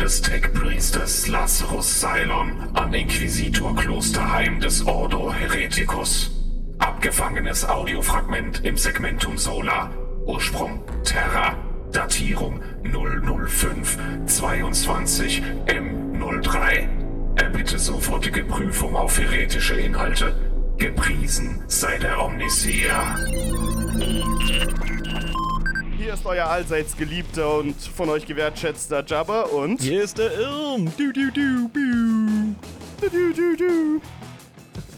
[0.00, 6.30] des Tech-Priesters Lazarus Cylon an Inquisitor-Klosterheim des Ordo Hereticus.
[6.78, 9.90] Abgefangenes Audiofragment im Segmentum Solar.
[10.24, 11.56] Ursprung Terra.
[11.92, 16.88] Datierung 005 22 M03.
[17.36, 20.34] Erbitte sofortige Prüfung auf heretische Inhalte.
[20.78, 23.16] Gepriesen sei der Omniseer.
[26.10, 29.80] Hier ist euer allseits geliebter und von euch gewertschätzter Jabba und.
[29.80, 30.90] Hier ist der Irm.
[30.98, 32.56] Du, du, du, du.
[33.00, 34.00] Du, du, du, du.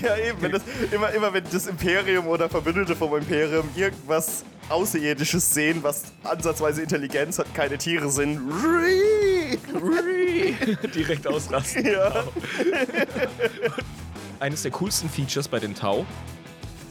[0.00, 5.52] Ja, eben, wenn das, immer, immer wenn das Imperium oder Verbündete vom Imperium irgendwas Außerirdisches
[5.52, 8.40] sehen, was ansatzweise Intelligenz hat, keine Tiere sind.
[10.94, 11.84] Direkt ausrasten.
[11.84, 12.24] Ja.
[12.56, 13.74] Genau.
[14.40, 16.06] Eines der coolsten Features bei den Tau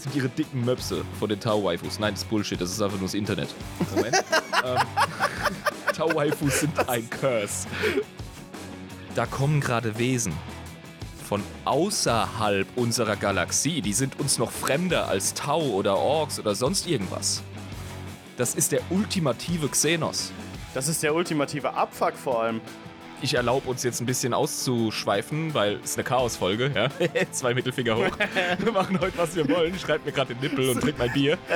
[0.03, 1.99] sind ihre dicken Möpse von den Tau-Waifus.
[1.99, 3.49] Nein, das ist Bullshit, das ist einfach nur das Internet.
[3.95, 4.15] Moment.
[4.65, 4.77] ähm,
[5.95, 7.67] Tau-Waifus sind ein Curse.
[9.15, 10.33] Da kommen gerade Wesen
[11.23, 13.81] von außerhalb unserer Galaxie.
[13.81, 17.41] Die sind uns noch fremder als Tau oder Orks oder sonst irgendwas.
[18.35, 20.31] Das ist der ultimative Xenos.
[20.73, 22.61] Das ist der ultimative Abfuck vor allem.
[23.23, 26.89] Ich erlaube uns jetzt ein bisschen auszuschweifen, weil es eine Chaos-Folge, ja.
[27.31, 28.17] Zwei Mittelfinger hoch.
[28.59, 29.79] Wir machen heute, was wir wollen.
[29.79, 31.37] Schreibt mir gerade den Nippel und trinkt mein Bier.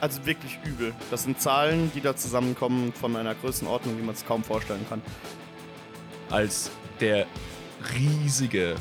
[0.00, 0.94] Also wirklich übel.
[1.10, 5.02] Das sind Zahlen, die da zusammenkommen von einer Größenordnung, die man es kaum vorstellen kann.
[6.30, 7.26] Als der
[7.96, 8.76] riesige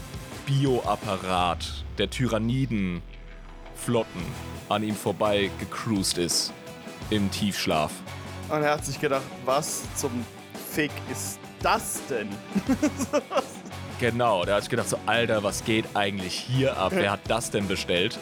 [0.45, 3.01] Bioapparat der Tyranniden
[3.75, 4.21] Flotten
[4.69, 6.53] an ihm vorbei gecruised ist
[7.09, 7.93] im Tiefschlaf.
[8.49, 10.23] Und er hat sich gedacht, was zum
[10.77, 12.29] Fick ist das denn?
[13.99, 16.91] genau, der hat sich gedacht, so Alter, was geht eigentlich hier ab?
[16.93, 18.19] Wer hat das denn bestellt?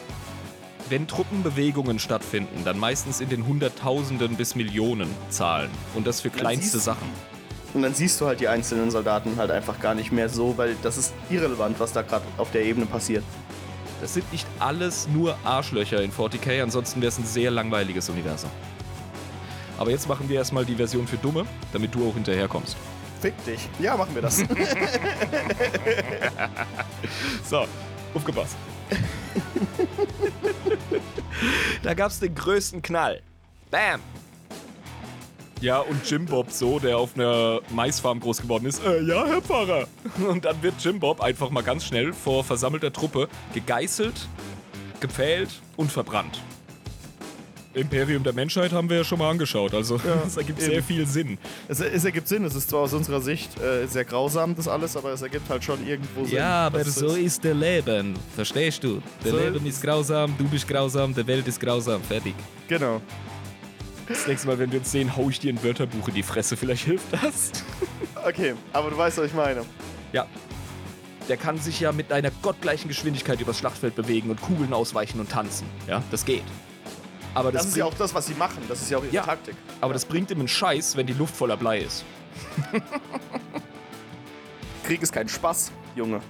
[0.87, 5.69] Wenn Truppenbewegungen stattfinden, dann meistens in den Hunderttausenden bis Millionen Zahlen.
[5.95, 7.09] Und das für kleinste Sachen.
[7.73, 10.77] Und dann siehst du halt die einzelnen Soldaten halt einfach gar nicht mehr so, weil
[10.81, 13.25] das ist irrelevant, was da gerade auf der Ebene passiert.
[13.99, 18.49] Das sind nicht alles nur Arschlöcher in 40k, ansonsten wäre es ein sehr langweiliges Universum.
[19.77, 22.77] Aber jetzt machen wir erstmal die Version für Dumme, damit du auch hinterherkommst.
[23.21, 23.67] Fick dich.
[23.79, 24.37] Ja, machen wir das.
[27.49, 27.65] so,
[28.13, 28.55] aufgepasst.
[31.83, 33.21] da gab's den größten Knall.
[33.71, 34.01] Bam!
[35.61, 38.85] Ja, und Jim Bob so, der auf einer Maisfarm groß geworden ist.
[38.85, 39.87] Äh, ja, Herr Pfarrer.
[40.29, 44.27] Und dann wird Jim Bob einfach mal ganz schnell vor versammelter Truppe gegeißelt,
[44.99, 46.41] gepfählt und verbrannt.
[47.75, 50.71] Imperium der Menschheit haben wir ja schon mal angeschaut, also ja, es ergibt eben.
[50.71, 51.37] sehr viel Sinn.
[51.67, 54.95] Es, es, ergibt Sinn, es ist zwar aus unserer Sicht äh, sehr grausam, das alles,
[54.95, 56.37] aber es ergibt halt schon irgendwo Sinn.
[56.37, 59.01] Ja, aber so ist, ist der Leben, verstehst du?
[59.23, 62.33] Der so Leben ist grausam, du bist grausam, der Welt ist grausam, fertig.
[62.67, 63.01] Genau.
[64.07, 66.55] Das nächste Mal, wenn wir uns sehen, hau ich dir ein Wörterbuch in die Fresse.
[66.55, 67.51] Vielleicht hilft das.
[68.27, 69.61] Okay, aber du weißt, was ich meine.
[70.11, 70.25] Ja.
[71.29, 75.29] Der kann sich ja mit einer gottgleichen Geschwindigkeit übers Schlachtfeld bewegen und Kugeln ausweichen und
[75.29, 75.67] tanzen.
[75.87, 76.41] Ja, das geht.
[77.35, 78.63] Aber das, das ist ja auch das, was sie machen.
[78.67, 79.55] Das ist ja auch ihre ja, Taktik.
[79.81, 79.93] Aber ja.
[79.93, 82.03] das bringt ihm einen Scheiß, wenn die Luft voller Blei ist.
[84.83, 86.21] Krieg ist kein Spaß, Junge.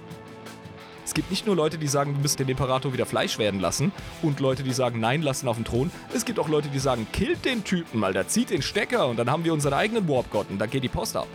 [1.04, 3.92] Es gibt nicht nur Leute, die sagen, wir müssen den Imperator wieder Fleisch werden lassen
[4.22, 5.92] und Leute, die sagen, nein, lassen auf den Thron.
[6.12, 9.16] Es gibt auch Leute, die sagen, killt den Typen, mal, der zieht den Stecker und
[9.16, 11.28] dann haben wir unseren eigenen Warp-Gott und dann geht die Post ab.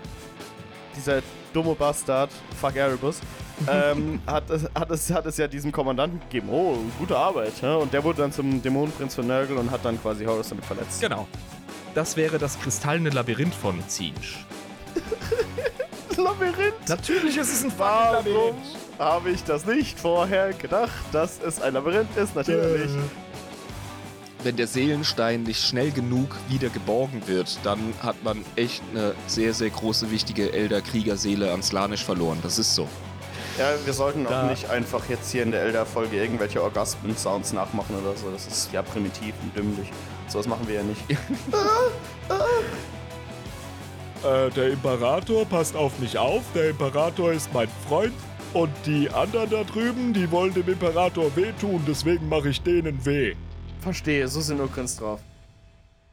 [0.97, 1.21] Dieser
[1.53, 3.21] dumme Bastard, fuck Erebus,
[3.67, 6.49] ähm, hat, es, hat, es, hat es ja diesem Kommandanten gegeben.
[6.51, 7.53] Oh, gute Arbeit.
[7.61, 7.75] Ja?
[7.75, 11.01] Und der wurde dann zum Dämonenprinz von Nurgle und hat dann quasi Horus damit verletzt.
[11.01, 11.27] Genau.
[11.93, 14.13] Das wäre das kristallene Labyrinth von Zinj.
[16.17, 16.87] Labyrinth?
[16.87, 18.55] Natürlich ist es ein Labyrinth
[19.01, 22.91] habe ich das nicht vorher gedacht, dass es ein Labyrinth ist, natürlich.
[24.43, 29.53] Wenn der Seelenstein nicht schnell genug wieder geborgen wird, dann hat man echt eine sehr,
[29.53, 32.39] sehr große, wichtige Elder-Kriegerseele an Slanisch verloren.
[32.41, 32.87] Das ist so.
[33.61, 34.41] Ja, wir sollten da.
[34.41, 38.31] auch nicht einfach jetzt hier in der Elder-Folge irgendwelche Orgasmen-Sounds nachmachen oder so.
[38.31, 39.91] Das ist ja primitiv und dümmlich.
[40.27, 40.99] So was machen wir ja nicht.
[44.23, 46.41] äh, der Imperator passt auf mich auf.
[46.55, 48.13] Der Imperator ist mein Freund.
[48.53, 53.35] Und die anderen da drüben, die wollen dem Imperator wehtun, deswegen mache ich denen weh.
[53.79, 55.21] Verstehe, so sind Urkunst drauf.